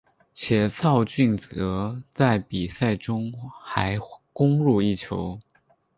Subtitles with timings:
[0.33, 3.31] 且肇俊哲在比赛中
[3.63, 3.99] 还
[4.33, 5.39] 攻入一球。